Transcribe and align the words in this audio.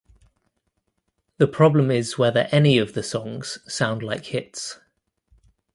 The 1.37 1.45
problem 1.45 1.91
is 1.91 2.17
whether 2.17 2.47
any 2.51 2.79
of 2.79 2.95
the 2.95 3.03
songs 3.03 3.59
sound 3.71 4.01
like 4.01 4.25
hits. 4.25 4.79